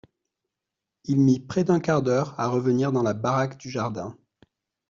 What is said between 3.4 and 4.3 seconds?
du jardin.